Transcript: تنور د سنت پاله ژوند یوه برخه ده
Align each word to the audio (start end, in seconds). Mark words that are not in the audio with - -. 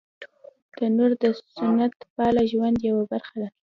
تنور 0.75 1.11
د 1.21 1.23
سنت 1.55 1.93
پاله 2.15 2.43
ژوند 2.51 2.77
یوه 2.89 3.03
برخه 3.11 3.35
ده 3.41 3.49